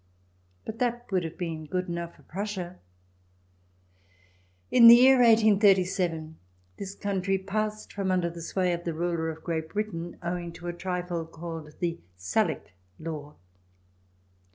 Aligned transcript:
But 0.65 0.79
that 0.79 1.11
would 1.11 1.23
have 1.23 1.37
been 1.37 1.67
good 1.67 1.87
enough 1.87 2.15
for 2.15 2.23
Prussia. 2.23 2.79
In 4.71 4.87
the 4.87 4.95
year 4.95 5.17
1837 5.17 6.37
this 6.77 6.95
country 6.95 7.37
passed 7.37 7.93
from 7.93 8.09
under 8.09 8.31
the 8.31 8.41
sway 8.41 8.73
of 8.73 8.83
the 8.83 8.95
ruler 8.95 9.29
of 9.29 9.43
Great 9.43 9.69
Britain, 9.69 10.17
owing 10.23 10.53
to 10.53 10.67
a 10.67 10.73
trifle 10.73 11.27
called 11.27 11.73
the 11.81 11.99
Salic 12.17 12.69
law. 12.97 13.35